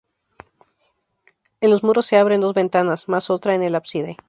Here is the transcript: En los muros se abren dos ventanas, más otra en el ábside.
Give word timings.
En 1.61 1.69
los 1.69 1.83
muros 1.83 2.07
se 2.07 2.17
abren 2.17 2.41
dos 2.41 2.55
ventanas, 2.55 3.07
más 3.07 3.29
otra 3.29 3.53
en 3.53 3.61
el 3.61 3.75
ábside. 3.75 4.17